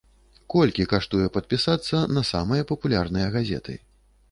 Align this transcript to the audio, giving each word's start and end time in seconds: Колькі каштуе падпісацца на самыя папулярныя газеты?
Колькі 0.53 0.85
каштуе 0.93 1.27
падпісацца 1.35 2.01
на 2.19 2.25
самыя 2.31 2.67
папулярныя 2.73 3.31
газеты? 3.39 3.81